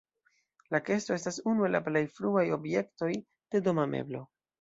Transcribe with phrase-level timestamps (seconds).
[0.75, 3.11] La kesto estas unu el la plej fruaj objektoj
[3.57, 4.23] de doma meblo.